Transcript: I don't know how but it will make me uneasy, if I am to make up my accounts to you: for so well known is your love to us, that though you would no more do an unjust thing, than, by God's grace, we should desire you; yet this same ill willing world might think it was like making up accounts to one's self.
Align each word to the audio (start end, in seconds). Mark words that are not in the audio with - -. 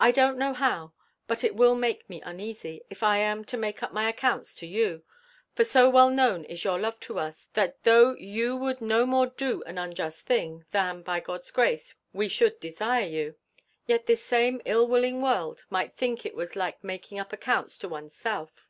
I 0.00 0.10
don't 0.10 0.38
know 0.38 0.54
how 0.54 0.92
but 1.28 1.44
it 1.44 1.54
will 1.54 1.76
make 1.76 2.10
me 2.10 2.20
uneasy, 2.20 2.82
if 2.90 3.04
I 3.04 3.18
am 3.18 3.44
to 3.44 3.56
make 3.56 3.80
up 3.80 3.92
my 3.92 4.08
accounts 4.08 4.56
to 4.56 4.66
you: 4.66 5.04
for 5.54 5.62
so 5.62 5.88
well 5.88 6.10
known 6.10 6.42
is 6.44 6.64
your 6.64 6.80
love 6.80 6.98
to 7.06 7.20
us, 7.20 7.48
that 7.54 7.80
though 7.84 8.16
you 8.16 8.56
would 8.56 8.80
no 8.80 9.06
more 9.06 9.28
do 9.28 9.62
an 9.62 9.78
unjust 9.78 10.26
thing, 10.26 10.64
than, 10.72 11.02
by 11.02 11.20
God's 11.20 11.52
grace, 11.52 11.94
we 12.12 12.26
should 12.26 12.58
desire 12.58 13.06
you; 13.06 13.36
yet 13.86 14.06
this 14.06 14.24
same 14.24 14.60
ill 14.64 14.88
willing 14.88 15.22
world 15.22 15.64
might 15.70 15.94
think 15.94 16.26
it 16.26 16.34
was 16.34 16.56
like 16.56 16.82
making 16.82 17.20
up 17.20 17.32
accounts 17.32 17.78
to 17.78 17.88
one's 17.88 18.16
self. 18.16 18.66